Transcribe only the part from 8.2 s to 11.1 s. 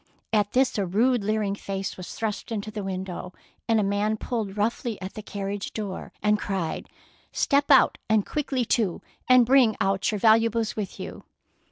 quickly too, and bring out your valuables with